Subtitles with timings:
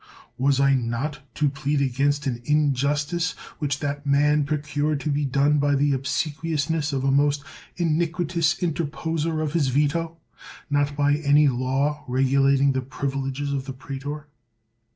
[0.39, 5.59] Was I not to plead against an injustice which that man procured to be done
[5.59, 7.43] by the obsequious ness of a most
[7.77, 10.17] iniquitous interposer of his veto,
[10.71, 14.25] not by any law regulating the privileges of the pretor?